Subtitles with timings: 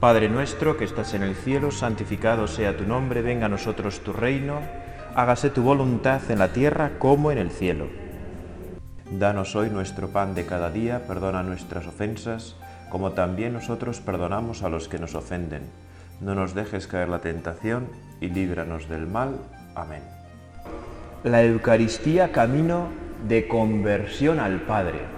[0.00, 4.12] Padre nuestro que estás en el cielo, santificado sea tu nombre, venga a nosotros tu
[4.12, 4.60] reino,
[5.16, 7.88] hágase tu voluntad en la tierra como en el cielo.
[9.10, 12.54] Danos hoy nuestro pan de cada día, perdona nuestras ofensas,
[12.90, 15.62] como también nosotros perdonamos a los que nos ofenden.
[16.20, 17.88] No nos dejes caer la tentación
[18.20, 19.40] y líbranos del mal.
[19.74, 20.02] Amén.
[21.24, 22.86] La Eucaristía camino
[23.26, 25.17] de conversión al Padre.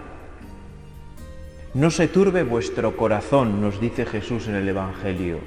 [1.73, 5.39] No se turbe vuestro corazón, nos dice Jesús en el Evangelio.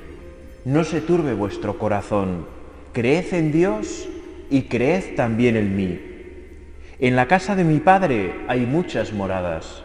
[0.63, 2.45] No se turbe vuestro corazón.
[2.93, 4.07] Creed en Dios
[4.49, 5.99] y creed también en mí.
[6.99, 9.83] En la casa de mi Padre hay muchas moradas.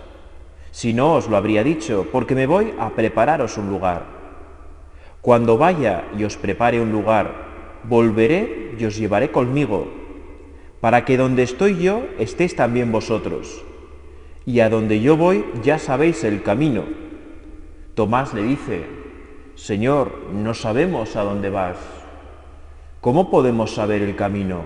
[0.70, 4.06] Si no os lo habría dicho, porque me voy a prepararos un lugar.
[5.20, 7.34] Cuando vaya y os prepare un lugar,
[7.82, 9.88] volveré y os llevaré conmigo,
[10.80, 13.64] para que donde estoy yo estéis también vosotros
[14.48, 16.84] y a donde yo voy ya sabéis el camino.
[17.94, 18.86] Tomás le dice,
[19.56, 21.76] Señor, no sabemos a dónde vas.
[23.02, 24.62] ¿Cómo podemos saber el camino?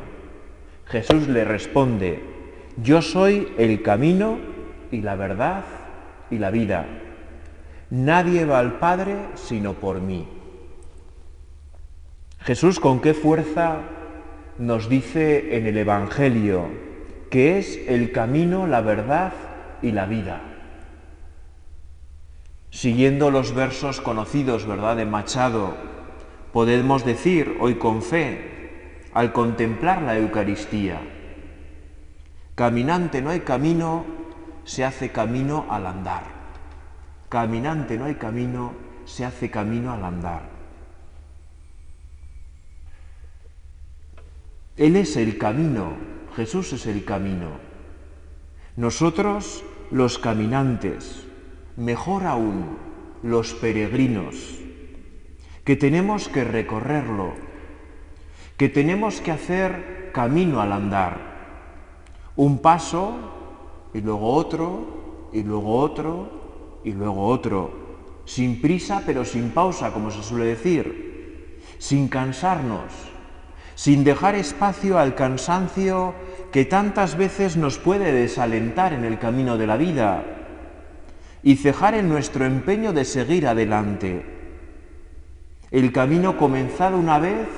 [0.86, 2.22] Jesús le responde,
[2.80, 4.38] yo soy el camino
[4.92, 5.64] y la verdad
[6.30, 6.86] y la vida.
[7.90, 10.28] Nadie va al Padre sino por mí.
[12.38, 13.78] Jesús con qué fuerza
[14.58, 16.66] nos dice en el Evangelio
[17.30, 19.32] que es el camino, la verdad
[19.82, 20.40] y la vida.
[22.70, 25.74] Siguiendo los versos conocidos, ¿verdad?, de Machado,
[26.52, 31.00] podemos decir hoy con fe, al contemplar la Eucaristía,
[32.54, 34.06] caminante no hay camino,
[34.64, 36.24] se hace camino al andar.
[37.28, 38.72] Caminante no hay camino,
[39.04, 40.42] se hace camino al andar.
[44.76, 45.96] Él es el camino,
[46.36, 47.50] Jesús es el camino.
[48.76, 51.26] Nosotros los caminantes,
[51.76, 52.78] mejor aún,
[53.22, 54.58] los peregrinos,
[55.64, 57.34] que tenemos que recorrerlo,
[58.56, 61.18] que tenemos que hacer camino al andar,
[62.36, 63.12] un paso
[63.92, 67.70] y luego otro y luego otro y luego otro,
[68.24, 72.92] sin prisa pero sin pausa, como se suele decir, sin cansarnos,
[73.74, 76.14] sin dejar espacio al cansancio
[76.52, 80.22] que tantas veces nos puede desalentar en el camino de la vida
[81.42, 84.24] y cejar en nuestro empeño de seguir adelante.
[85.70, 87.48] El camino comenzado una vez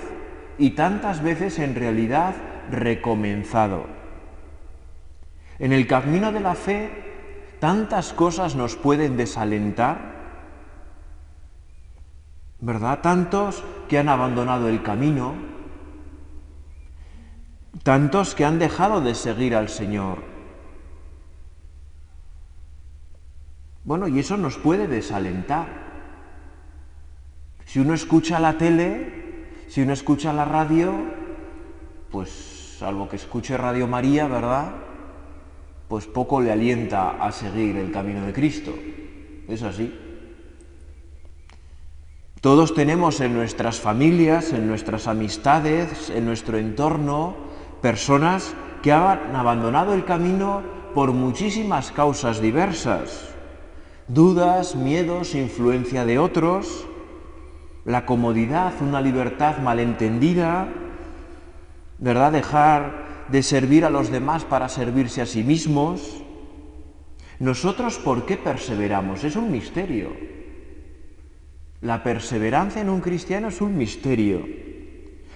[0.58, 2.34] y tantas veces en realidad
[2.70, 3.86] recomenzado.
[5.58, 7.04] En el camino de la fe
[7.58, 10.14] tantas cosas nos pueden desalentar,
[12.60, 13.00] ¿verdad?
[13.00, 15.34] Tantos que han abandonado el camino,
[17.82, 20.22] tantos que han dejado de seguir al Señor.
[23.84, 25.84] Bueno, y eso nos puede desalentar.
[27.66, 30.94] Si uno escucha la tele, si uno escucha la radio,
[32.10, 34.72] pues salvo que escuche Radio María, ¿verdad?
[35.88, 38.72] Pues poco le alienta a seguir el camino de Cristo.
[39.48, 39.92] Es así.
[42.40, 47.34] Todos tenemos en nuestras familias, en nuestras amistades, en nuestro entorno,
[47.84, 50.62] personas que han abandonado el camino
[50.94, 53.28] por muchísimas causas diversas.
[54.08, 56.86] Dudas, miedos, influencia de otros,
[57.84, 60.66] la comodidad, una libertad malentendida,
[61.98, 62.32] ¿verdad?
[62.32, 66.22] Dejar de servir a los demás para servirse a sí mismos.
[67.38, 69.24] Nosotros, ¿por qué perseveramos?
[69.24, 70.08] Es un misterio.
[71.82, 74.40] La perseverancia en un cristiano es un misterio.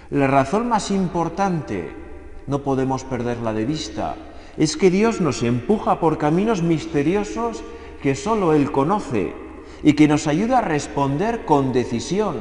[0.09, 2.08] La razón más importante
[2.49, 4.17] no podemos perderla de vista,
[4.57, 7.63] es que Dios nos empuja por caminos misteriosos
[8.03, 9.35] que solo Él conoce
[9.83, 12.37] y que nos ayuda a responder con decisión.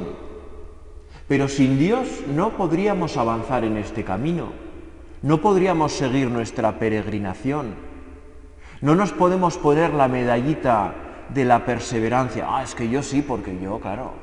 [1.27, 4.54] Pero sin Dios no podríamos avanzar en este camino,
[5.21, 7.75] no podríamos seguir nuestra peregrinación,
[8.81, 10.95] no nos podemos poner la medallita
[11.30, 12.45] de la perseverancia.
[12.48, 14.13] Ah, es que yo sí, porque yo, claro,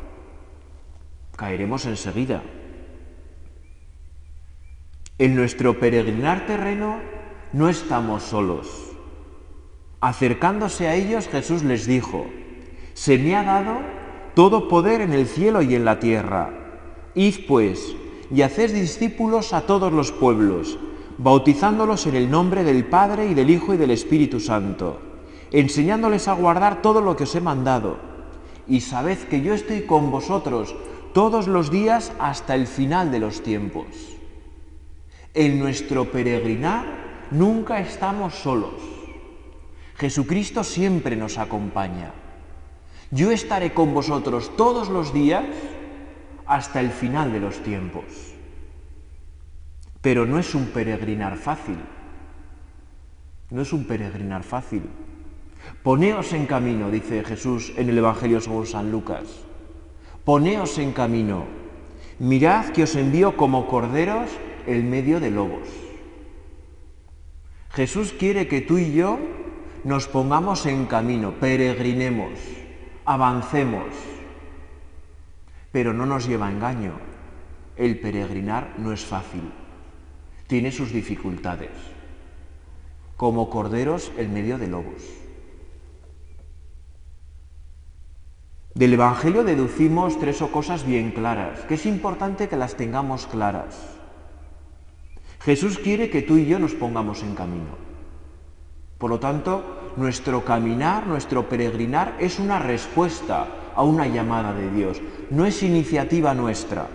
[1.36, 2.42] caeremos enseguida.
[5.16, 6.96] En nuestro peregrinar terreno
[7.52, 8.66] no estamos solos.
[10.00, 12.26] Acercándose a ellos, Jesús les dijo,
[12.94, 13.76] se me ha dado
[14.34, 16.50] todo poder en el cielo y en la tierra.
[17.14, 17.94] Id pues
[18.34, 20.80] y haced discípulos a todos los pueblos,
[21.18, 24.98] bautizándolos en el nombre del Padre y del Hijo y del Espíritu Santo,
[25.52, 27.98] enseñándoles a guardar todo lo que os he mandado.
[28.66, 30.74] Y sabed que yo estoy con vosotros
[31.12, 34.13] todos los días hasta el final de los tiempos.
[35.34, 36.86] En nuestro peregrinar
[37.32, 38.80] nunca estamos solos.
[39.96, 42.12] Jesucristo siempre nos acompaña.
[43.10, 45.44] Yo estaré con vosotros todos los días
[46.46, 48.04] hasta el final de los tiempos.
[50.00, 51.78] Pero no es un peregrinar fácil.
[53.50, 54.82] No es un peregrinar fácil.
[55.82, 59.24] Poneos en camino, dice Jesús en el Evangelio según San Lucas.
[60.24, 61.44] Poneos en camino.
[62.20, 64.30] Mirad que os envío como corderos
[64.66, 65.68] en medio de lobos.
[67.70, 69.18] Jesús quiere que tú y yo
[69.82, 72.38] nos pongamos en camino, peregrinemos,
[73.04, 73.88] avancemos.
[75.72, 76.92] Pero no nos lleva a engaño.
[77.76, 79.52] El peregrinar no es fácil.
[80.46, 81.70] Tiene sus dificultades.
[83.16, 85.02] Como corderos en medio de lobos.
[88.74, 93.93] Del Evangelio deducimos tres o cosas bien claras, que es importante que las tengamos claras.
[95.44, 97.76] Jesús quiere que tú y yo nos pongamos en camino.
[98.98, 105.00] Por lo tanto, nuestro caminar, nuestro peregrinar es una respuesta a una llamada de Dios,
[105.30, 106.88] no es iniciativa nuestra.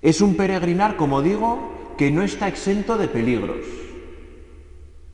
[0.00, 3.66] Es un peregrinar, como digo, que no está exento de peligros,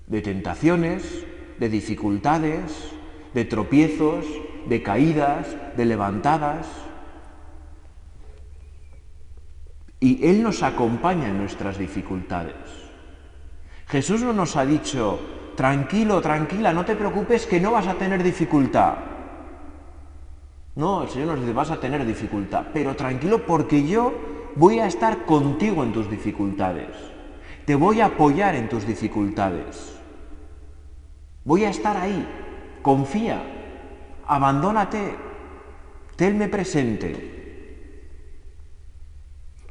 [0.07, 1.25] de tentaciones,
[1.59, 2.91] de dificultades,
[3.33, 4.27] de tropiezos,
[4.69, 5.47] de caídas,
[5.77, 6.67] de levantadas.
[10.05, 12.55] Y Él nos acompaña en nuestras dificultades.
[13.87, 15.19] Jesús no nos ha dicho,
[15.57, 18.97] tranquilo, tranquila, no te preocupes que no vas a tener dificultad.
[20.75, 24.13] No, el Señor nos dice, vas a tener dificultad, pero tranquilo porque yo
[24.57, 26.91] voy a estar contigo en tus dificultades.
[27.65, 29.99] Te voy a apoyar en tus dificultades.
[31.45, 32.29] Voy a estar ahí
[32.83, 33.43] confía,
[34.27, 35.17] abandónate,
[36.15, 37.44] tenme presente.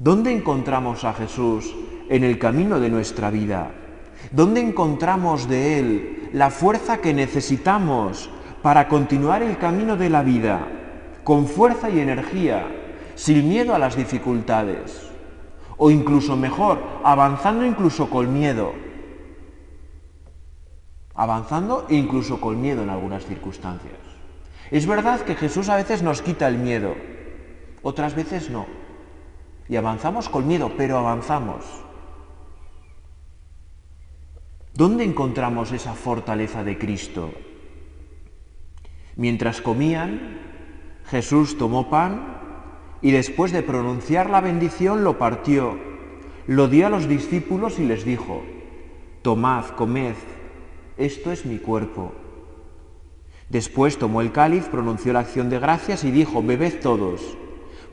[0.03, 1.73] ¿Dónde encontramos a Jesús
[2.09, 3.71] en el camino de nuestra vida?
[4.31, 8.29] ¿Dónde encontramos de Él la fuerza que necesitamos
[8.61, 10.67] para continuar el camino de la vida
[11.23, 12.67] con fuerza y energía,
[13.15, 15.09] sin miedo a las dificultades?
[15.77, 18.73] O incluso mejor, avanzando incluso con miedo,
[21.15, 23.93] avanzando incluso con miedo en algunas circunstancias.
[24.69, 26.93] Es verdad que Jesús a veces nos quita el miedo,
[27.83, 28.82] otras veces no.
[29.73, 31.65] Y avanzamos con miedo, pero avanzamos.
[34.71, 37.31] ¿Dónde encontramos esa fortaleza de Cristo?
[39.15, 40.37] Mientras comían,
[41.07, 42.37] Jesús tomó pan
[43.01, 45.75] y después de pronunciar la bendición lo partió,
[46.45, 48.43] lo dio a los discípulos y les dijo,
[49.23, 50.13] tomad, comed,
[50.97, 52.13] esto es mi cuerpo.
[53.49, 57.39] Después tomó el cáliz, pronunció la acción de gracias y dijo, bebed todos,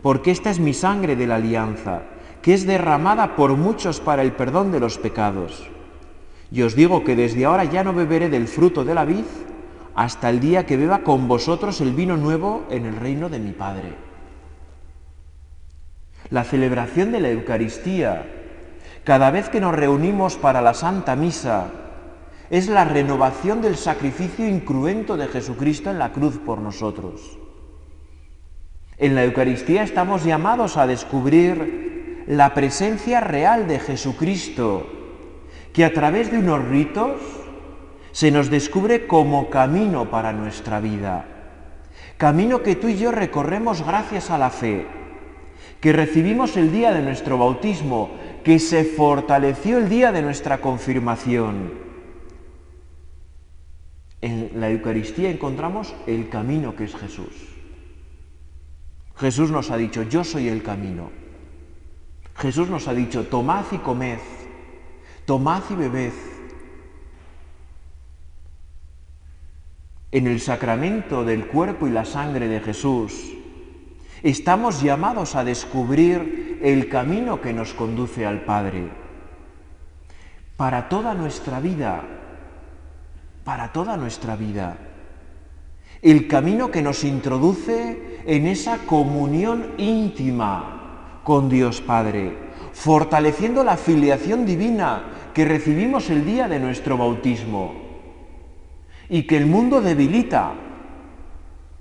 [0.03, 2.03] porque esta es mi sangre de la alianza,
[2.43, 5.69] que es derramada por muchos para el perdón de los pecados.
[6.51, 9.25] Y os digo que desde ahora ya no beberé del fruto de la vid
[9.95, 13.53] hasta el día que beba con vosotros el vino nuevo en el reino de mi
[13.53, 13.95] Padre.
[16.31, 18.25] La celebración de la Eucaristía,
[19.05, 21.69] cada vez que nos reunimos para la Santa Misa,
[22.51, 27.40] es la renovación del sacrificio incruento de Jesucristo en la cruz por nosotros.
[29.01, 34.87] En la Eucaristía estamos llamados a descubrir la presencia real de Jesucristo,
[35.73, 37.21] que a través de unos ritos
[38.13, 41.25] se nos descubre como camino para nuestra vida.
[42.17, 44.87] Camino que tú y yo recorremos gracias a la fe,
[45.81, 48.11] que recibimos el día de nuestro bautismo,
[48.45, 51.91] que se fortaleció el día de nuestra confirmación
[54.21, 57.50] en la Eucaristía encontramos el camino que es Jesús.
[59.21, 61.11] Jesús nos ha dicho, yo soy el camino.
[62.37, 64.19] Jesús nos ha dicho, tomad y comed,
[65.27, 66.13] tomad y bebed.
[70.11, 73.35] En el sacramento del cuerpo y la sangre de Jesús,
[74.23, 78.89] estamos llamados a descubrir el camino que nos conduce al Padre.
[80.57, 82.03] Para toda nuestra vida
[83.45, 84.77] para toda nuestra vida.
[86.03, 92.37] El camino que nos introduce en esa comunión íntima con Dios Padre,
[92.73, 97.75] fortaleciendo la filiación divina que recibimos el día de nuestro bautismo
[99.11, 100.53] y que el mundo debilita.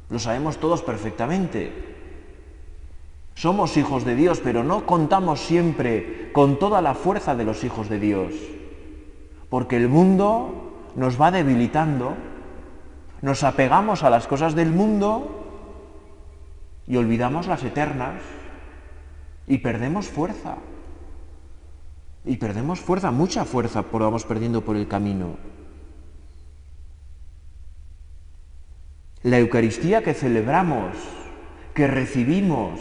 [0.09, 1.71] Lo sabemos todos perfectamente.
[3.35, 7.88] Somos hijos de Dios, pero no contamos siempre con toda la fuerza de los hijos
[7.88, 8.33] de Dios,
[9.49, 12.15] porque el mundo nos va debilitando,
[13.21, 15.45] nos apegamos a las cosas del mundo
[16.88, 18.21] y olvidamos las eternas
[19.47, 20.55] y perdemos fuerza.
[22.25, 25.38] Y perdemos fuerza, mucha fuerza, por vamos perdiendo por el camino.
[29.23, 30.95] La Eucaristía que celebramos,
[31.73, 32.79] que recibimos,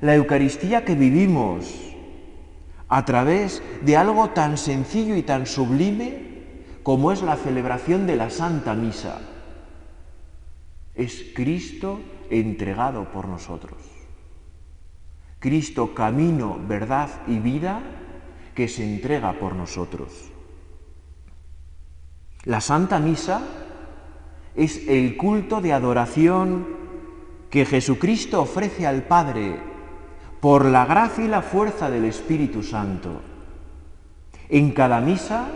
[0.00, 1.92] la Eucaristía que vivimos,
[2.88, 6.32] a través de algo tan sencillo y tan sublime
[6.82, 9.31] como es la celebración de la Santa Misa.
[10.94, 13.78] Es Cristo entregado por nosotros.
[15.38, 17.80] Cristo camino, verdad y vida
[18.54, 20.30] que se entrega por nosotros.
[22.44, 23.42] La Santa Misa
[24.54, 26.66] es el culto de adoración
[27.50, 29.56] que Jesucristo ofrece al Padre
[30.40, 33.20] por la gracia y la fuerza del Espíritu Santo.
[34.48, 35.46] En cada misa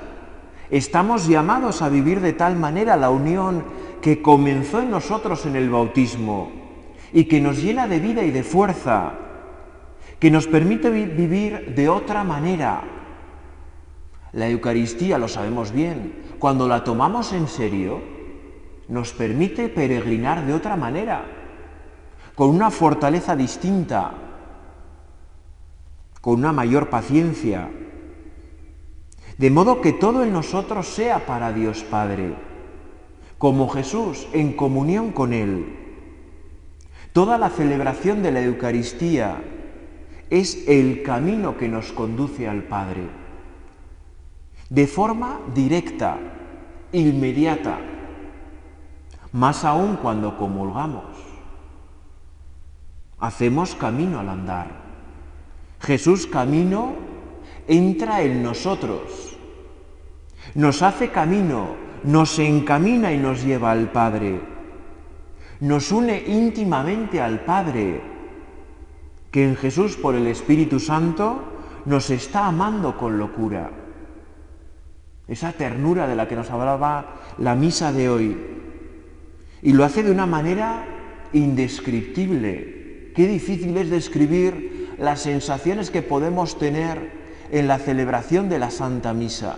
[0.71, 3.65] estamos llamados a vivir de tal manera la unión
[4.07, 6.53] que comenzó en nosotros en el bautismo
[7.13, 9.15] y que nos llena de vida y de fuerza,
[10.21, 12.85] que nos permite vivir de otra manera.
[14.33, 18.01] La Eucaristía, lo sabemos bien, cuando la tomamos en serio,
[18.87, 21.25] nos permite peregrinar de otra manera,
[22.37, 24.15] con una fortaleza distinta,
[26.21, 27.69] con una mayor paciencia,
[29.37, 32.47] de modo que todo en nosotros sea para Dios Padre,
[33.39, 35.77] como Jesús en comunión con Él.
[37.13, 39.43] Toda la celebración de la Eucaristía
[40.31, 43.09] es el camino que nos conduce al Padre,
[44.69, 46.19] de forma directa,
[46.93, 47.79] inmediata,
[49.33, 51.05] más aún cuando comulgamos.
[53.19, 54.85] Hacemos camino al andar.
[55.81, 56.95] Jesús camino
[57.69, 59.37] entra en nosotros,
[60.55, 64.41] nos hace camino, nos encamina y nos lleva al Padre,
[65.61, 68.01] nos une íntimamente al Padre,
[69.31, 71.43] que en Jesús por el Espíritu Santo
[71.85, 73.71] nos está amando con locura.
[75.29, 78.37] Esa ternura de la que nos hablaba la misa de hoy.
[79.63, 80.85] Y lo hace de una manera
[81.33, 83.13] indescriptible.
[83.15, 87.11] Qué difícil es describir las sensaciones que podemos tener
[87.51, 89.57] en la celebración de la Santa Misa,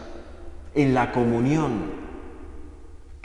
[0.75, 2.08] en la comunión.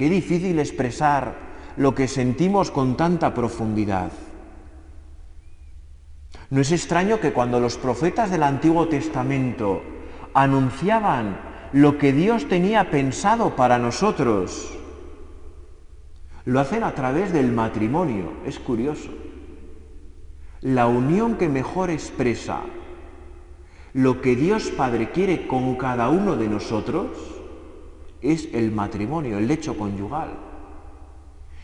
[0.04, 1.34] Qué difícil expresar
[1.78, 4.12] lo que sentimos con tanta profundidad.
[6.50, 9.82] No es extraño que cuando los profetas del Antiguo Testamento
[10.34, 11.40] anunciaban
[11.72, 14.78] lo que Dios tenía pensado para nosotros,
[16.44, 18.34] lo hacen a través del matrimonio.
[18.46, 19.10] Es curioso
[20.60, 22.60] la unión que mejor expresa
[23.94, 27.33] lo que Dios Padre quiere con cada uno de nosotros
[28.24, 30.32] es el matrimonio, el lecho conyugal.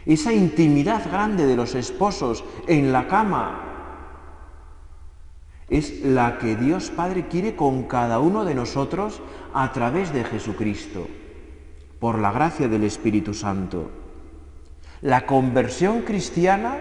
[0.06, 3.66] Esa intimidad grande de los esposos en la cama
[5.70, 9.22] es la que Dios Padre quiere con cada uno de nosotros
[9.54, 11.08] a través de Jesucristo,
[12.00, 13.92] por la gracia del Espíritu Santo.
[15.02, 16.78] La conversión cristiana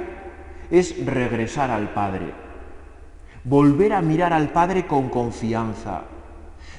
[0.70, 2.32] es regresar al Padre,
[3.44, 6.04] volver a mirar al Padre con confianza.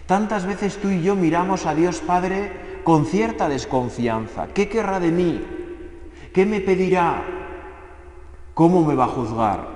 [0.06, 4.48] Tantas veces tú y yo miramos a Dios Padre con cierta desconfianza.
[4.48, 5.44] ¿Qué querrá de mí?
[6.34, 7.24] ¿Qué me pedirá?
[8.54, 9.68] ¿Cómo me va a juzgar?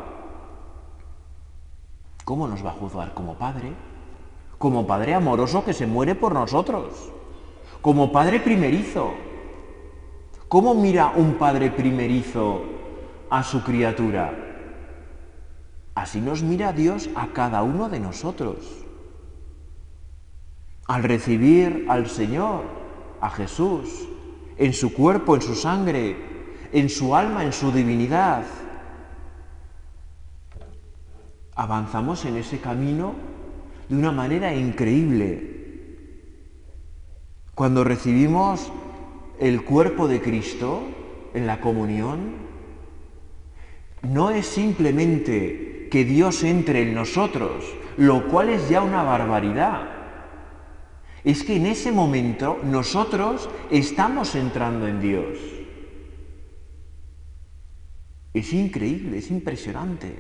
[2.26, 3.14] ¿Cómo nos va a juzgar?
[3.14, 3.74] Como Padre,
[4.58, 7.12] como Padre amoroso que se muere por nosotros,
[7.82, 9.14] como Padre primerizo.
[10.48, 12.62] ¿Cómo mira un Padre primerizo
[13.34, 14.32] a su criatura.
[15.96, 18.58] Así nos mira Dios a cada uno de nosotros.
[20.86, 22.83] Al recibir al Señor,
[23.24, 24.06] a Jesús,
[24.58, 26.18] en su cuerpo, en su sangre,
[26.74, 28.44] en su alma, en su divinidad,
[31.56, 33.14] avanzamos en ese camino
[33.88, 35.52] de una manera increíble.
[37.56, 38.70] Cuando recibimos
[39.40, 40.82] el cuerpo de Cristo
[41.34, 42.34] en la comunión,
[44.02, 47.64] no es simplemente que Dios entre en nosotros,
[47.96, 49.93] lo cual es ya una barbaridad.
[51.24, 55.38] Es que en ese momento nosotros estamos entrando en Dios.
[58.34, 60.20] Es increíble, es impresionante.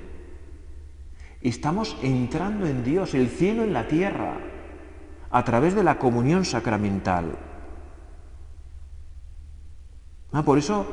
[1.42, 4.38] Estamos entrando en Dios, el cielo en la tierra,
[5.30, 7.38] a través de la comunión sacramental.
[10.32, 10.86] Ah, por eso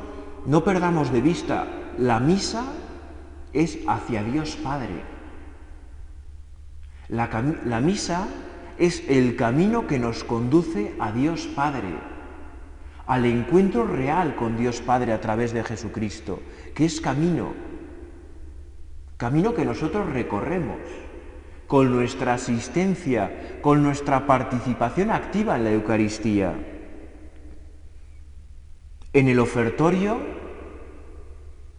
[0.45, 2.65] no perdamos de vista la misa
[3.53, 5.03] es hacia Dios Padre.
[7.09, 7.29] La,
[7.65, 8.27] la, misa
[8.77, 11.89] es el camino que nos conduce a Dios Padre,
[13.07, 16.39] al encuentro real con Dios Padre a través de Jesucristo,
[16.73, 17.53] que es camino,
[19.17, 20.79] camino que nosotros recorremos
[21.67, 26.53] con nuestra asistencia, con nuestra participación activa en la Eucaristía.
[29.13, 30.41] En el ofertorio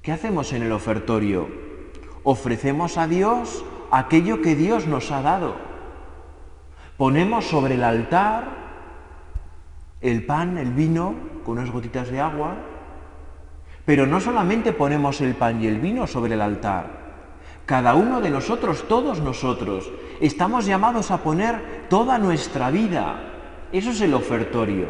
[0.03, 1.47] ¿Qué hacemos en el ofertorio?
[2.25, 5.55] Ofrecemos a Dios aquello que Dios nos ha dado.
[7.03, 8.45] Ponemos sobre el altar
[10.01, 12.55] el pan, el vino, con unas gotitas de agua,
[13.85, 16.87] pero no solamente ponemos el pan y el vino sobre el altar,
[17.67, 19.91] cada uno de nosotros, todos nosotros,
[20.21, 23.17] estamos llamados a poner toda nuestra vida.
[23.73, 24.87] Eso es el ofertorio.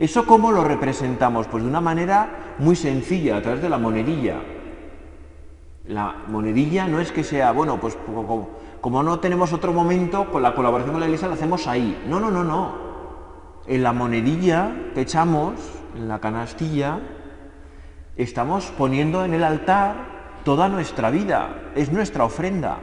[0.00, 1.46] ¿Eso cómo lo representamos?
[1.46, 4.40] Pues de una manera muy sencilla, a través de la monedilla.
[5.86, 7.96] La monedilla no es que sea, bueno, pues
[8.90, 12.02] no tenemos otro momento, con la colaboración con la iglesia la hacemos ahí.
[12.08, 12.92] No, no, no, no.
[13.66, 15.54] En la monedilla que echamos,
[15.96, 16.98] en la canastilla,
[18.16, 22.78] estamos poniendo en el altar toda nuestra vida, es nuestra ofrenda.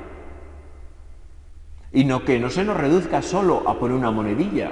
[1.92, 4.72] Y no que no se nos reduzca solo a poner una monedilla,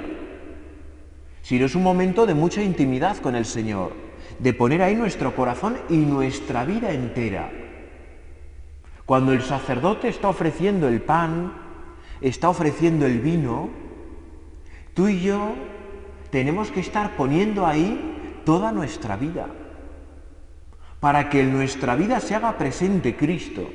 [1.42, 3.92] sino es un momento de mucha intimidad con el Señor,
[4.38, 7.50] de poner ahí nuestro corazón y nuestra vida entera.
[9.08, 11.54] Cuando el sacerdote está ofreciendo el pan,
[12.20, 13.70] está ofreciendo el vino,
[14.92, 15.54] tú y yo
[16.28, 19.46] tenemos que estar poniendo ahí toda nuestra vida
[21.00, 23.66] para que en nuestra vida se haga presente Cristo.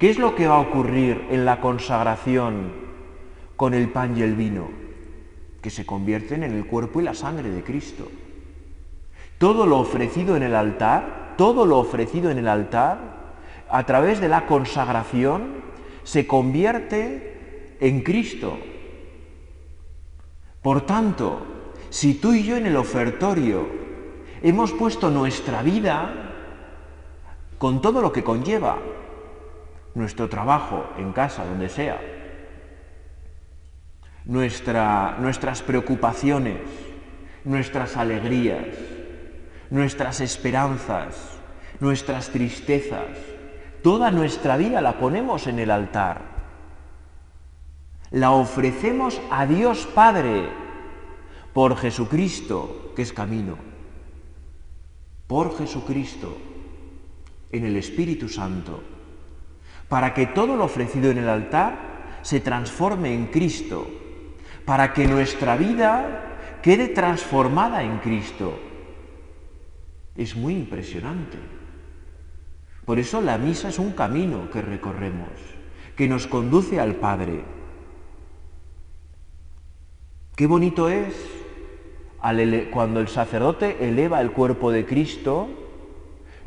[0.00, 2.72] ¿Qué es lo que va a ocurrir en la consagración
[3.54, 4.70] con el pan y el vino?
[5.62, 8.10] Que se convierten en el cuerpo y la sangre de Cristo.
[9.38, 13.19] Todo lo ofrecido en el altar, todo lo ofrecido en el altar,
[13.70, 15.62] a través de la consagración,
[16.02, 18.58] se convierte en Cristo.
[20.62, 21.46] Por tanto,
[21.88, 23.68] si tú y yo en el ofertorio
[24.42, 26.12] hemos puesto nuestra vida
[27.58, 28.78] con todo lo que conlleva,
[29.94, 32.00] nuestro trabajo en casa, donde sea,
[34.24, 36.60] nuestras preocupaciones,
[37.44, 38.66] nuestras alegrías,
[39.70, 41.38] nuestras esperanzas,
[41.80, 43.08] nuestras tristezas,
[43.82, 46.22] toda nuestra vida la ponemos en el altar.
[48.10, 50.48] La ofrecemos a Dios Padre
[51.52, 53.70] por Jesucristo, que es camino
[55.30, 56.36] por Jesucristo,
[57.52, 58.82] en el Espíritu Santo,
[59.88, 63.86] para que todo lo ofrecido en el altar se transforme en Cristo,
[64.64, 68.58] para que nuestra vida quede transformada en Cristo.
[70.16, 71.38] Es muy impresionante.
[72.90, 75.28] Por eso la misa es un camino que recorremos,
[75.94, 77.44] que nos conduce al Padre.
[80.34, 81.14] Qué bonito es
[82.72, 85.48] cuando el sacerdote eleva el cuerpo de Cristo,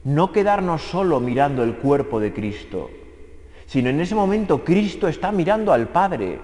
[0.03, 2.89] no quedarnos solo mirando el cuerpo de Cristo,
[3.65, 6.41] sino en ese momento Cristo está mirando al Padre.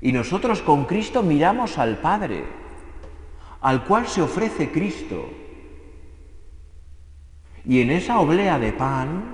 [0.00, 2.44] Y nosotros con Cristo miramos al Padre,
[3.62, 5.28] al cual se ofrece Cristo.
[7.66, 9.24] Y en esa oblea de pan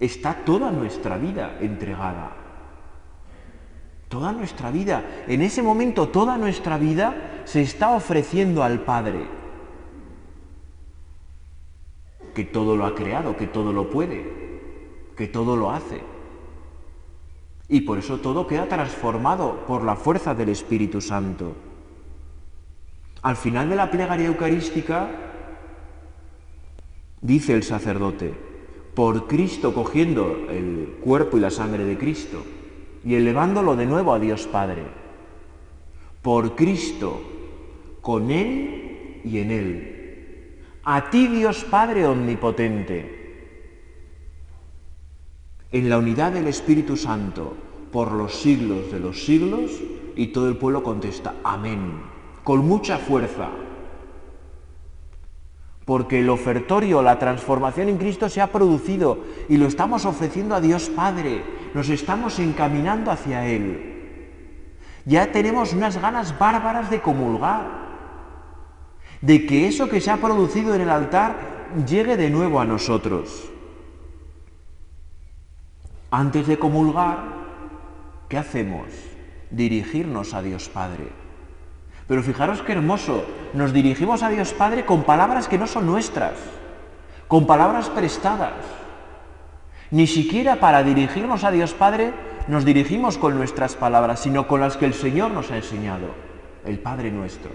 [0.00, 2.32] está toda nuestra vida entregada.
[4.08, 9.26] Toda nuestra vida, en ese momento toda nuestra vida se está ofreciendo al Padre,
[12.34, 16.00] que todo lo ha creado, que todo lo puede, que todo lo hace.
[17.68, 21.54] Y por eso todo queda transformado por la fuerza del Espíritu Santo.
[23.22, 25.25] Al final de la plegaria eucarística,
[27.26, 28.32] dice el sacerdote,
[28.94, 32.42] por Cristo cogiendo el cuerpo y la sangre de Cristo,
[33.04, 34.84] y elevándolo de nuevo a Dios Padre.
[36.22, 37.20] Por Cristo,
[38.00, 40.62] con Él y en Él.
[40.84, 43.16] A ti Dios Padre Omnipotente.
[45.72, 47.56] En la unidad del Espíritu Santo,
[47.92, 49.72] por los siglos de los siglos,
[50.14, 52.00] y todo el pueblo contesta, amén,
[52.44, 53.50] con mucha fuerza
[55.86, 60.60] porque el ofertorio, la transformación en Cristo se ha producido y lo estamos ofreciendo a
[60.60, 61.44] Dios Padre,
[61.74, 63.94] nos estamos encaminando hacia Él.
[65.04, 67.86] Ya tenemos unas ganas bárbaras de comulgar,
[69.20, 71.36] de que eso que se ha producido en el altar
[71.86, 73.48] llegue de nuevo a nosotros.
[76.10, 77.18] Antes de comulgar,
[78.28, 78.88] ¿qué hacemos?
[79.52, 81.25] Dirigirnos a Dios Padre.
[82.06, 86.34] Pero fijaros qué hermoso, nos dirigimos a Dios Padre con palabras que no son nuestras,
[87.26, 88.54] con palabras prestadas.
[89.90, 92.12] Ni siquiera para dirigirnos a Dios Padre
[92.48, 96.14] nos dirigimos con nuestras palabras, sino con las que el Señor nos ha enseñado,
[96.64, 97.50] el Padre nuestro.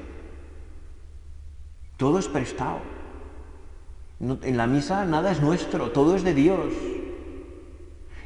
[1.96, 2.80] Todo es prestado.
[4.20, 6.74] en la misa nada es nuestro, todo es de Dios.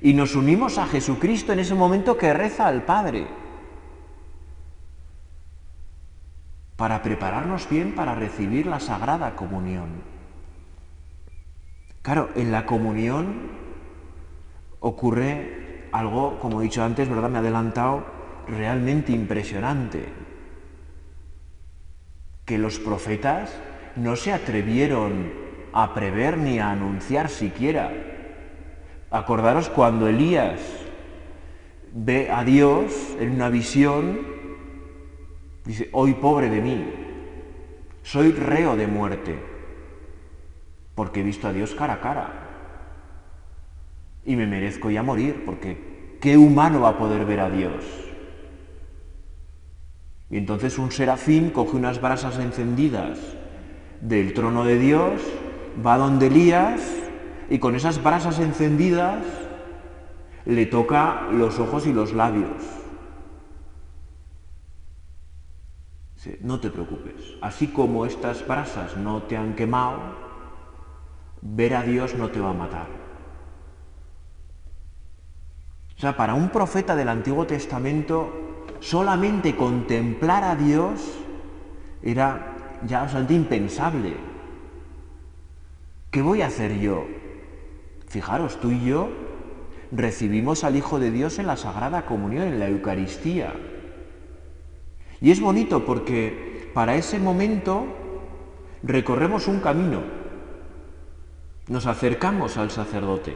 [0.01, 3.27] Y nos unimos a Jesucristo en ese momento que reza al Padre.
[6.75, 10.03] Para prepararnos bien para recibir la Sagrada Comunión.
[12.01, 13.49] Claro, en la comunión
[14.79, 17.29] ocurre algo, como he dicho antes, ¿verdad?
[17.29, 18.05] Me he adelantado,
[18.47, 20.05] realmente impresionante.
[22.45, 23.57] Que los profetas
[23.95, 25.33] no se atrevieron
[25.73, 27.91] a prever ni a anunciar siquiera.
[29.09, 30.59] Acordaros cuando Elías
[31.91, 34.34] ve a Dios en una visión,
[35.65, 36.85] dice, hoy pobre de mí,
[38.03, 39.39] soy reo de muerte,
[40.93, 42.33] porque he visto a Dios cara a cara.
[44.25, 47.83] Y me merezco ya morir, porque ¿qué humano va a poder ver a Dios?
[50.29, 53.19] Y entonces un serafín coge unas brasas encendidas
[54.01, 55.21] del trono de Dios,
[55.85, 56.81] va donde Elías
[57.49, 59.23] y con esas brasas encendidas
[60.45, 62.84] le toca los ojos y los labios.
[66.41, 69.99] No te preocupes, así como estas brasas no te han quemado,
[71.41, 72.87] ver a Dios no te va a matar.
[75.97, 81.17] O sea, para un profeta del Antiguo Testamento, solamente contemplar a Dios
[82.01, 84.17] era ya bastante impensable.
[86.11, 87.05] ¿Qué voy a hacer yo?
[88.07, 89.09] Fijaros, tú y yo
[89.91, 93.53] recibimos al Hijo de Dios en la Sagrada Comunión, en la Eucaristía.
[95.25, 97.87] Y es bonito porque para ese momento
[98.83, 100.03] recorremos un camino,
[101.67, 103.33] nos acercamos al sacerdote.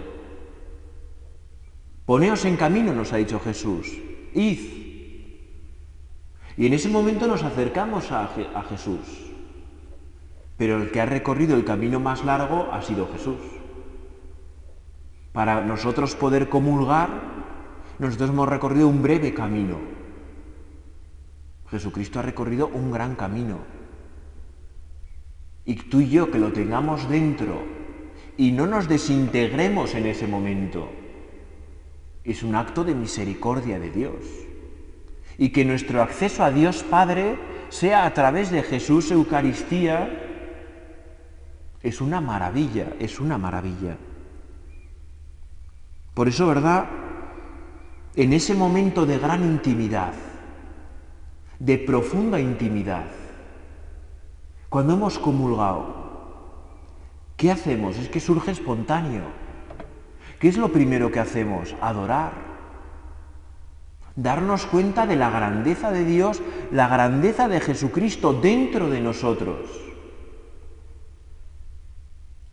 [2.05, 3.97] Poneos en camino, nos ha dicho Jesús,
[4.35, 4.59] id.
[6.57, 9.31] Y en ese momento nos acercamos a, a Jesús.
[10.57, 13.39] Pero el que ha recorrido el camino más largo ha sido Jesús.
[15.31, 17.09] Para nosotros poder comulgar,
[17.97, 19.98] nosotros hemos recorrido un breve camino.
[21.71, 23.59] Jesucristo ha recorrido un gran camino.
[25.65, 27.63] Y tú y yo que lo tengamos dentro
[28.37, 30.89] y no nos desintegremos en ese momento,
[32.23, 34.25] es un acto de misericordia de Dios.
[35.37, 37.37] Y que nuestro acceso a Dios Padre
[37.69, 40.25] sea a través de Jesús Eucaristía,
[41.81, 43.97] es una maravilla, es una maravilla.
[46.13, 46.89] Por eso, ¿verdad?
[48.15, 50.13] En ese momento de gran intimidad,
[51.59, 53.05] de profunda intimidad,
[54.69, 55.85] cuando hemos comulgado,
[57.35, 57.97] ¿qué hacemos?
[57.97, 59.23] Es que surge espontáneo.
[60.39, 61.75] ¿Qué es lo primero que hacemos?
[61.81, 62.31] Adorar.
[64.15, 66.41] Darnos cuenta de la grandeza de Dios,
[66.71, 69.69] la grandeza de Jesucristo dentro de nosotros.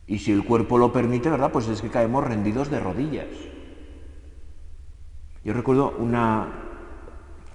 [0.05, 1.51] Y si el cuerpo lo permite, ¿verdad?
[1.51, 3.27] Pues es que caemos rendidos de rodillas.
[5.43, 6.66] Yo recuerdo una,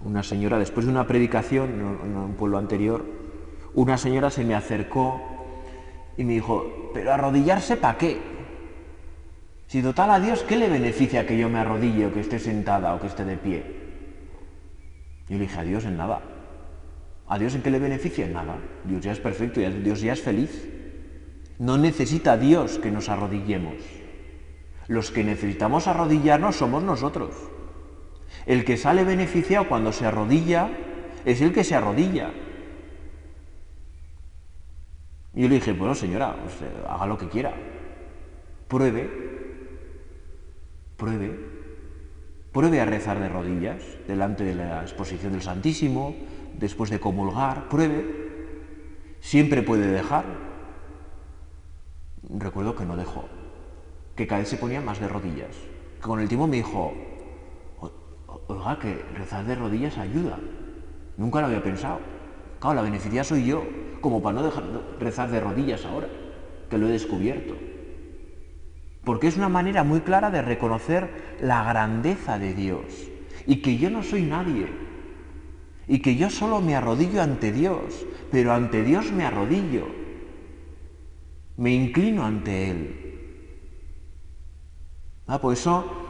[0.04, 1.70] una señora, después de una predicación
[2.04, 3.04] en un pueblo anterior,
[3.74, 5.20] una señora se me acercó
[6.16, 8.20] y me dijo, pero arrodillarse para qué?
[9.66, 12.94] Si total a Dios, ¿qué le beneficia que yo me arrodille o que esté sentada
[12.94, 13.64] o que esté de pie?
[15.28, 16.20] Yo le dije, a Dios en nada.
[17.26, 18.26] ¿A Dios en qué le beneficia?
[18.26, 18.58] En nada.
[18.84, 20.68] Dios ya es perfecto, Dios ya es feliz.
[21.58, 23.76] No necesita Dios que nos arrodillemos.
[24.88, 27.34] Los que necesitamos arrodillarnos somos nosotros.
[28.46, 30.70] El que sale beneficiado cuando se arrodilla
[31.24, 32.30] es el que se arrodilla.
[35.34, 37.54] Y yo le dije, bueno señora, eh, haga lo que quiera.
[38.68, 39.08] Pruebe,
[40.96, 41.38] pruebe,
[42.52, 46.14] pruebe a rezar de rodillas delante de la exposición del Santísimo,
[46.58, 48.22] después de comulgar, pruebe.
[49.20, 50.24] Siempre puede dejar,
[52.28, 53.24] recuerdo que no dejó,
[54.16, 55.56] que cada vez se ponía más de rodillas.
[56.00, 56.92] con el tiempo me dijo,
[58.46, 60.38] oiga, que rezar de rodillas ayuda.
[61.16, 62.00] Nunca lo había pensado.
[62.60, 63.64] Claro, la beneficia soy yo,
[64.00, 66.08] como para no dejar de rezar de rodillas ahora,
[66.70, 67.54] que lo he descubierto.
[69.04, 72.84] Porque es una manera muy clara de reconocer la grandeza de Dios
[73.46, 74.68] y que yo no soy nadie
[75.88, 80.02] y que yo solo me arrodillo ante Dios, pero ante Dios me arrodillo
[81.56, 82.98] me inclino ante Él.
[85.26, 86.01] Ah, por eso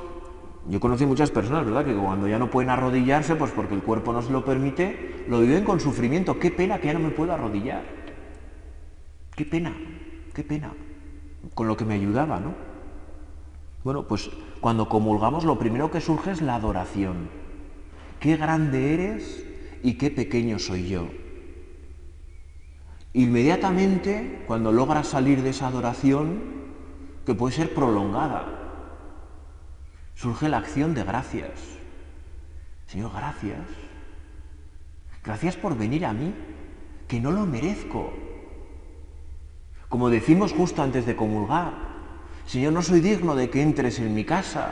[0.68, 1.84] yo conocí muchas personas, ¿verdad?
[1.84, 5.40] Que cuando ya no pueden arrodillarse, pues porque el cuerpo no se lo permite, lo
[5.40, 6.38] viven con sufrimiento.
[6.38, 7.82] Qué pena que ya no me puedo arrodillar.
[9.34, 9.74] Qué pena,
[10.32, 10.72] qué pena.
[11.54, 12.54] Con lo que me ayudaba, ¿no?
[13.82, 17.28] Bueno, pues cuando comulgamos lo primero que surge es la adoración.
[18.20, 19.44] Qué grande eres
[19.82, 21.08] y qué pequeño soy yo.
[23.14, 26.40] Inmediatamente, cuando logras salir de esa adoración,
[27.26, 28.61] que puede ser prolongada,
[30.22, 31.50] surge la acción de gracias.
[32.86, 33.58] Señor, gracias.
[35.24, 36.32] Gracias por venir a mí,
[37.08, 38.12] que no lo merezco.
[39.88, 41.72] Como decimos justo antes de comulgar,
[42.46, 44.70] Señor, no soy digno de que entres en mi casa,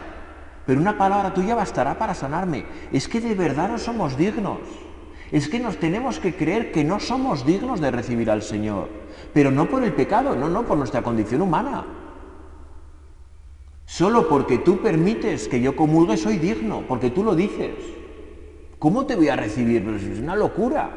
[0.67, 2.65] pero una palabra tuya bastará para sanarme.
[2.93, 4.61] Es que de verdad no somos dignos.
[5.33, 8.89] Es que nos tenemos que creer que no somos dignos de recibir al Señor,
[9.35, 12.00] pero no por el pecado, no, no, por nuestra condición humana.
[13.91, 17.75] Solo porque tú permites que yo comulgue soy digno, porque tú lo dices.
[18.79, 19.85] ¿Cómo te voy a recibir?
[19.85, 20.93] Pues es una locura.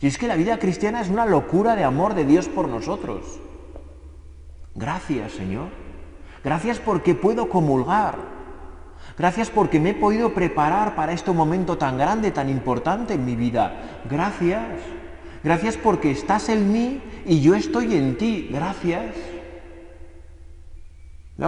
[0.00, 3.40] Y es que la vida cristiana es una locura de amor de Dios por nosotros.
[4.76, 5.70] Gracias, Señor.
[6.44, 8.14] Gracias porque puedo comulgar.
[9.18, 13.34] Gracias porque me he podido preparar para este momento tan grande, tan importante en mi
[13.34, 14.02] vida.
[14.08, 14.78] Gracias.
[15.42, 18.50] Gracias porque estás en mí y yo estoy en ti.
[18.52, 19.31] Gracias.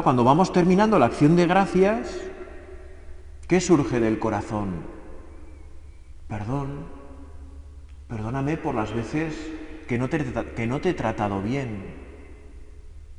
[0.02, 2.20] Cuando vamos terminando la acción de gracias,
[3.46, 4.82] ¿qué surge del corazón?
[6.28, 6.86] Perdón.
[8.08, 9.34] Perdóname por las veces
[9.86, 10.24] que no te,
[10.56, 11.84] que no te he tratado bien.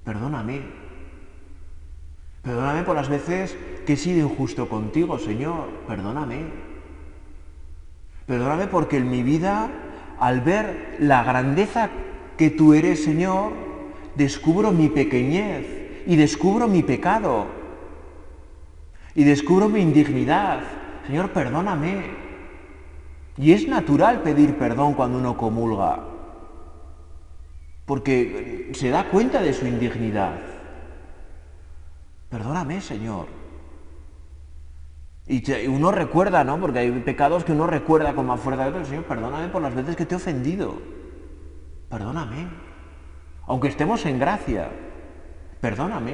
[0.04, 0.62] Perdóname.
[2.42, 5.70] Perdóname por las veces que he sido injusto contigo, Señor.
[5.88, 6.44] Perdóname.
[8.28, 9.72] Perdóname porque en mi vida,
[10.20, 11.90] al ver la grandeza
[12.38, 13.54] que tú eres, Señor,
[14.16, 17.48] descubro mi pequeñez y descubro mi pecado
[19.16, 20.60] y descubro mi indignidad.
[21.08, 22.04] Señor, perdóname.
[23.38, 26.00] Y es natural pedir perdón cuando uno comulga,
[27.86, 30.40] porque se da cuenta de su indignidad.
[32.30, 33.28] Perdóname, Señor.
[35.28, 36.60] Y uno recuerda, ¿no?
[36.60, 39.96] Porque hay pecados que uno recuerda con más fuerza que Señor, perdóname por las veces
[39.96, 40.76] que te he ofendido.
[41.90, 42.48] Perdóname.
[43.48, 44.70] Aunque estemos en gracia,
[45.66, 46.14] perdóname.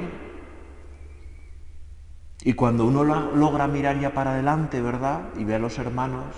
[2.41, 5.23] Y cuando uno logra mirar ya para adelante, ¿verdad?
[5.37, 6.37] Y ve a los hermanos,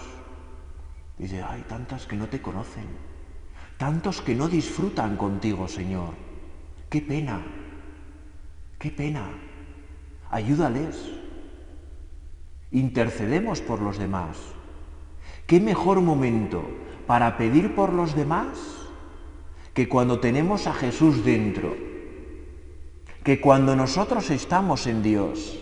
[1.20, 2.88] dice, hay tantas que no te conocen,
[3.78, 6.16] tantos que no disfrutan contigo, Señor.
[6.90, 7.40] Qué pena,
[8.80, 9.30] qué pena.
[10.32, 11.12] Ayúdales.
[12.72, 14.40] Intercedemos por los demás.
[15.46, 16.66] ¿Qué mejor momento
[17.06, 18.58] para pedir por los demás
[19.76, 21.93] que cuando tenemos a Jesús dentro?
[23.24, 25.60] Que cuando nosotros estamos en Dios,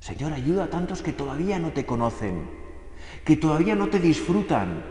[0.00, 2.48] Señor, ayuda a tantos que todavía no te conocen,
[3.24, 4.82] que todavía no te disfrutan,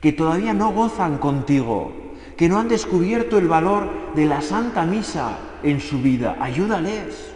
[0.00, 1.92] que todavía no gozan contigo,
[2.36, 6.36] que no han descubierto el valor de la Santa Misa en su vida.
[6.38, 7.32] Ayúdales.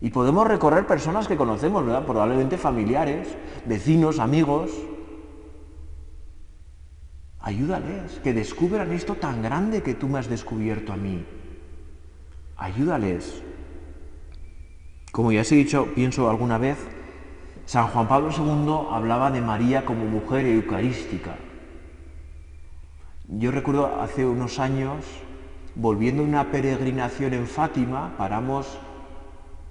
[0.00, 2.04] Y podemos recorrer personas que conocemos, ¿verdad?
[2.04, 3.28] Probablemente familiares,
[3.66, 4.70] vecinos, amigos,
[7.42, 11.26] Ayúdales, que descubran esto tan grande que tú me has descubierto a mí.
[12.56, 13.42] Ayúdales.
[15.10, 16.78] Como ya os he dicho, pienso alguna vez,
[17.66, 21.34] San Juan Pablo II hablaba de María como mujer eucarística.
[23.26, 25.04] Yo recuerdo hace unos años,
[25.74, 28.78] volviendo de una peregrinación en Fátima, paramos,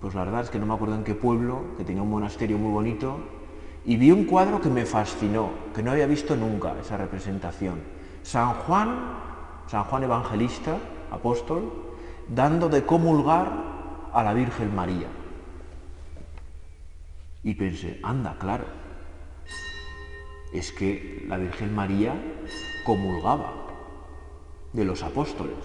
[0.01, 2.57] pues la verdad es que no me acuerdo en qué pueblo, que tenía un monasterio
[2.57, 3.40] muy bonito,
[3.85, 7.79] y vi un cuadro que me fascinó, que no había visto nunca esa representación.
[8.21, 9.17] San Juan,
[9.67, 10.77] San Juan Evangelista,
[11.09, 11.95] apóstol,
[12.27, 13.51] dando de comulgar
[14.13, 15.07] a la Virgen María.
[17.43, 18.65] Y pensé, anda, claro,
[20.53, 22.13] es que la Virgen María
[22.85, 23.53] comulgaba
[24.73, 25.57] de los apóstoles.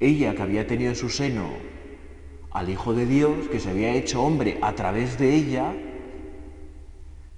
[0.00, 1.48] Ella que había tenido en su seno
[2.50, 5.72] al Hijo de Dios, que se había hecho hombre a través de ella,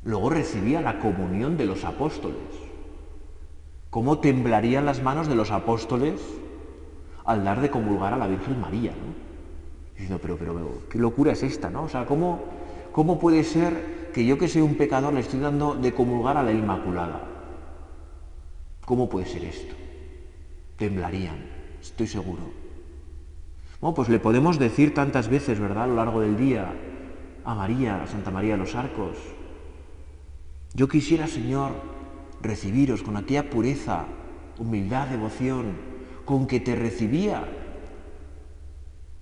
[0.04, 2.38] Luego recibía la comunión de los apóstoles.
[3.90, 6.20] ¿Cómo temblarían las manos de los apóstoles
[7.24, 8.92] al dar de comulgar a la Virgen María?
[9.92, 11.68] Diciendo, pero, pero, ¿qué locura es esta?
[11.68, 11.82] ¿no?
[11.82, 12.40] O sea, ¿cómo,
[12.92, 16.42] ¿cómo puede ser que yo que soy un pecador le estoy dando de comulgar a
[16.42, 17.26] la Inmaculada?
[18.86, 19.74] ¿Cómo puede ser esto?
[20.76, 21.44] Temblarían,
[21.80, 22.42] estoy seguro.
[23.80, 26.72] Bueno, pues le podemos decir tantas veces, ¿verdad?, a lo largo del día,
[27.44, 29.16] a María, a Santa María de los Arcos,
[30.74, 31.72] yo quisiera, Señor,
[32.40, 34.06] recibiros con aquella pureza,
[34.58, 35.72] humildad, devoción,
[36.24, 37.44] con que te recibía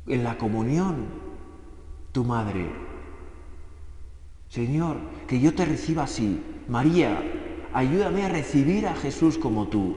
[0.06, 1.06] en la comunión
[2.12, 2.70] tu madre.
[4.48, 6.42] Señor, que yo te reciba así.
[6.68, 7.22] María,
[7.72, 9.96] ayúdame a recibir a Jesús como tú,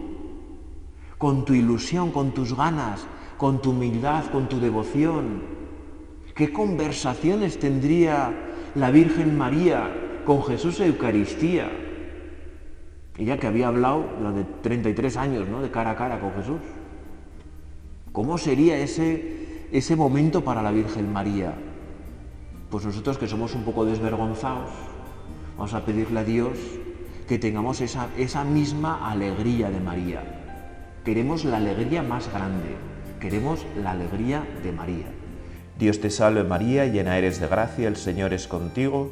[1.17, 3.05] con tu ilusión, con tus ganas,
[3.37, 5.41] con tu humildad, con tu devoción.
[6.33, 8.33] ¿Qué conversaciones tendría
[8.75, 11.69] la Virgen María con Jesús Eucaristía.
[13.17, 15.61] Ella que había hablado durante 33 años, ¿no?
[15.61, 16.61] De cara a cara con Jesús.
[18.11, 21.53] ¿Cómo sería ese, ese momento para la Virgen María?
[22.69, 24.69] Pues nosotros que somos un poco desvergonzados,
[25.57, 26.57] vamos a pedirle a Dios
[27.27, 30.23] que tengamos esa, esa misma alegría de María.
[31.05, 32.75] Queremos la alegría más grande,
[33.19, 35.07] queremos la alegría de María.
[35.79, 39.11] Dios te salve María, llena eres de gracia, el Señor es contigo,